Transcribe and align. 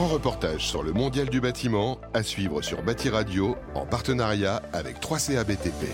reportage 0.00 0.66
sur 0.66 0.82
le 0.82 0.92
mondial 0.92 1.28
du 1.28 1.40
bâtiment 1.40 1.98
à 2.14 2.22
suivre 2.22 2.62
sur 2.62 2.82
Bâti 2.82 3.10
Radio 3.10 3.56
en 3.74 3.84
partenariat 3.84 4.62
avec 4.72 5.00
3CA 5.00 5.44
BTP. 5.44 5.86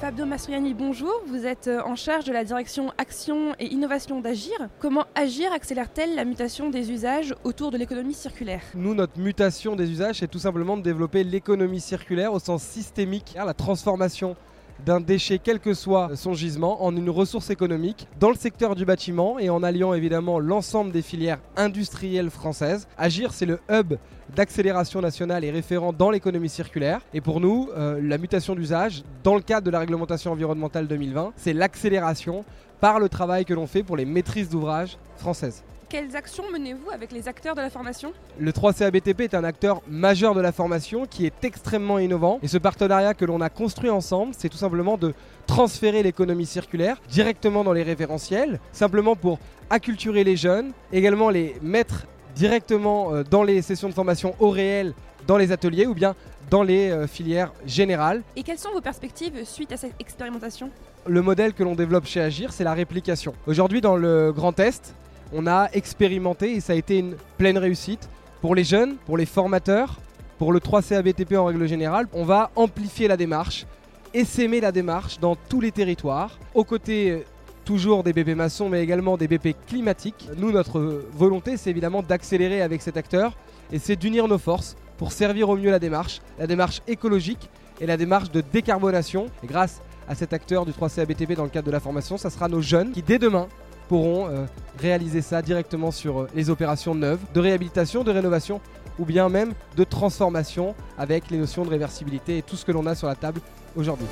Fabio 0.00 0.26
Mastroianni, 0.26 0.74
bonjour. 0.74 1.22
Vous 1.26 1.46
êtes 1.46 1.68
euh, 1.68 1.82
en 1.82 1.94
charge 1.94 2.24
de 2.24 2.32
la 2.32 2.44
direction 2.44 2.92
Action 2.98 3.54
et 3.58 3.66
Innovation 3.66 4.20
d'Agir. 4.20 4.54
Comment 4.78 5.06
Agir 5.14 5.52
accélère-t-elle 5.52 6.14
la 6.14 6.24
mutation 6.24 6.68
des 6.68 6.90
usages 6.90 7.34
autour 7.44 7.70
de 7.70 7.78
l'économie 7.78 8.14
circulaire? 8.14 8.60
Nous, 8.74 8.94
notre 8.94 9.18
mutation 9.18 9.74
des 9.74 9.90
usages, 9.90 10.16
c'est 10.20 10.28
tout 10.28 10.38
simplement 10.38 10.76
de 10.76 10.82
développer 10.82 11.24
l'économie 11.24 11.80
circulaire 11.80 12.32
au 12.32 12.38
sens 12.38 12.62
systémique, 12.62 13.34
la 13.36 13.54
transformation 13.54 14.36
d'un 14.84 15.00
déchet, 15.00 15.40
quel 15.42 15.60
que 15.60 15.74
soit 15.74 16.10
son 16.16 16.34
gisement, 16.34 16.84
en 16.84 16.94
une 16.96 17.10
ressource 17.10 17.50
économique 17.50 18.06
dans 18.20 18.30
le 18.30 18.36
secteur 18.36 18.74
du 18.74 18.84
bâtiment 18.84 19.38
et 19.38 19.50
en 19.50 19.62
alliant 19.62 19.94
évidemment 19.94 20.38
l'ensemble 20.38 20.92
des 20.92 21.02
filières 21.02 21.38
industrielles 21.56 22.30
françaises. 22.30 22.86
Agir, 22.98 23.32
c'est 23.32 23.46
le 23.46 23.58
hub 23.70 23.94
d'accélération 24.34 25.00
nationale 25.00 25.44
et 25.44 25.50
référent 25.50 25.92
dans 25.92 26.10
l'économie 26.10 26.48
circulaire. 26.48 27.00
Et 27.14 27.20
pour 27.20 27.40
nous, 27.40 27.68
euh, 27.76 28.00
la 28.02 28.18
mutation 28.18 28.54
d'usage, 28.54 29.02
dans 29.22 29.34
le 29.34 29.40
cadre 29.40 29.66
de 29.66 29.70
la 29.70 29.78
réglementation 29.78 30.32
environnementale 30.32 30.88
2020, 30.88 31.32
c'est 31.36 31.52
l'accélération 31.52 32.44
par 32.80 33.00
le 33.00 33.08
travail 33.08 33.44
que 33.44 33.54
l'on 33.54 33.66
fait 33.66 33.82
pour 33.82 33.96
les 33.96 34.04
maîtrises 34.04 34.48
d'ouvrage 34.48 34.98
françaises. 35.16 35.62
Quelles 35.88 36.16
actions 36.16 36.42
menez-vous 36.52 36.90
avec 36.90 37.12
les 37.12 37.28
acteurs 37.28 37.54
de 37.54 37.60
la 37.60 37.70
formation? 37.70 38.12
Le 38.40 38.50
3CABTP 38.50 39.22
est 39.22 39.34
un 39.34 39.44
acteur 39.44 39.82
majeur 39.88 40.34
de 40.34 40.40
la 40.40 40.50
formation 40.50 41.06
qui 41.06 41.26
est 41.26 41.44
extrêmement 41.44 42.00
innovant. 42.00 42.40
Et 42.42 42.48
ce 42.48 42.58
partenariat 42.58 43.14
que 43.14 43.24
l'on 43.24 43.40
a 43.40 43.48
construit 43.50 43.88
ensemble, 43.88 44.32
c'est 44.36 44.48
tout 44.48 44.56
simplement 44.56 44.96
de 44.96 45.14
transférer 45.46 46.02
l'économie 46.02 46.44
circulaire 46.44 47.00
directement 47.08 47.62
dans 47.62 47.72
les 47.72 47.84
référentiels, 47.84 48.58
simplement 48.72 49.14
pour 49.14 49.38
acculturer 49.70 50.24
les 50.24 50.36
jeunes, 50.36 50.72
également 50.92 51.30
les 51.30 51.54
mettre 51.62 52.06
directement 52.34 53.14
euh, 53.14 53.22
dans 53.22 53.44
les 53.44 53.62
sessions 53.62 53.88
de 53.88 53.94
formation 53.94 54.34
au 54.40 54.50
réel, 54.50 54.92
dans 55.26 55.36
les 55.36 55.52
ateliers 55.52 55.86
ou 55.86 55.94
bien 55.94 56.14
dans 56.50 56.62
les 56.62 56.90
euh, 56.90 57.06
filières 57.06 57.52
générales. 57.66 58.22
Et 58.36 58.42
quelles 58.42 58.58
sont 58.58 58.72
vos 58.72 58.80
perspectives 58.80 59.44
suite 59.44 59.72
à 59.72 59.76
cette 59.76 59.94
expérimentation? 59.98 60.70
Le 61.06 61.22
modèle 61.22 61.54
que 61.54 61.62
l'on 61.62 61.74
développe 61.74 62.06
chez 62.06 62.20
Agir, 62.20 62.52
c'est 62.52 62.64
la 62.64 62.74
réplication. 62.74 63.34
Aujourd'hui, 63.46 63.80
dans 63.80 63.96
le 63.96 64.32
Grand 64.32 64.58
Est, 64.60 64.94
on 65.32 65.46
a 65.46 65.68
expérimenté 65.72 66.52
et 66.54 66.60
ça 66.60 66.72
a 66.72 66.76
été 66.76 66.98
une 66.98 67.16
pleine 67.38 67.58
réussite. 67.58 68.08
Pour 68.40 68.54
les 68.54 68.64
jeunes, 68.64 68.96
pour 69.06 69.16
les 69.16 69.26
formateurs, 69.26 69.96
pour 70.38 70.52
le 70.52 70.60
3CABTP 70.60 71.36
en 71.36 71.46
règle 71.46 71.66
générale, 71.66 72.06
on 72.12 72.24
va 72.24 72.50
amplifier 72.54 73.08
la 73.08 73.16
démarche, 73.16 73.66
essaimer 74.14 74.60
la 74.60 74.70
démarche 74.70 75.18
dans 75.18 75.34
tous 75.34 75.60
les 75.60 75.72
territoires, 75.72 76.38
aux 76.54 76.64
côtés 76.64 77.10
euh, 77.10 77.24
toujours 77.64 78.04
des 78.04 78.12
BP 78.12 78.36
maçons 78.36 78.68
mais 78.68 78.82
également 78.82 79.16
des 79.16 79.26
BP 79.26 79.56
climatiques. 79.66 80.28
Nous, 80.36 80.52
notre 80.52 81.02
volonté, 81.12 81.56
c'est 81.56 81.70
évidemment 81.70 82.02
d'accélérer 82.02 82.62
avec 82.62 82.82
cet 82.82 82.96
acteur 82.96 83.32
et 83.72 83.78
c'est 83.78 83.96
d'unir 83.96 84.28
nos 84.28 84.38
forces 84.38 84.76
pour 84.98 85.12
servir 85.12 85.48
au 85.48 85.56
mieux 85.56 85.70
la 85.70 85.78
démarche, 85.78 86.20
la 86.38 86.46
démarche 86.46 86.82
écologique 86.86 87.50
et 87.80 87.86
la 87.86 87.96
démarche 87.96 88.30
de 88.30 88.40
décarbonation. 88.40 89.26
Grâce 89.44 89.80
à 90.08 90.14
cet 90.14 90.32
acteur 90.32 90.64
du 90.64 90.72
3CABTP 90.72 91.34
dans 91.34 91.44
le 91.44 91.50
cadre 91.50 91.66
de 91.66 91.72
la 91.72 91.80
formation, 91.80 92.16
ça 92.16 92.30
sera 92.30 92.48
nos 92.48 92.60
jeunes 92.60 92.92
qui 92.92 93.02
dès 93.02 93.18
demain 93.18 93.48
pourront 93.88 94.28
euh, 94.28 94.46
réaliser 94.78 95.22
ça 95.22 95.42
directement 95.42 95.90
sur 95.90 96.22
euh, 96.22 96.28
les 96.34 96.50
opérations 96.50 96.94
neuves, 96.94 97.20
de 97.34 97.40
réhabilitation, 97.40 98.02
de 98.02 98.10
rénovation 98.10 98.60
ou 98.98 99.04
bien 99.04 99.28
même 99.28 99.52
de 99.76 99.84
transformation 99.84 100.74
avec 100.98 101.30
les 101.30 101.38
notions 101.38 101.64
de 101.64 101.70
réversibilité 101.70 102.38
et 102.38 102.42
tout 102.42 102.56
ce 102.56 102.64
que 102.64 102.72
l'on 102.72 102.86
a 102.86 102.94
sur 102.94 103.08
la 103.08 103.14
table 103.14 103.40
aujourd'hui. 103.76 104.06